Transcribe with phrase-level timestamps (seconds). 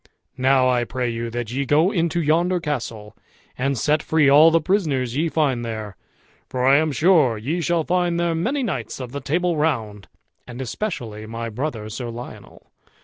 [0.39, 3.15] Now I pray you, that ye go into yonder castle,
[3.55, 5.95] and set free all the prisoners ye find there,
[6.49, 10.07] for I am sure ye shall find there many knights of the Table Round,
[10.47, 12.71] and especially my brother Sir Lionel.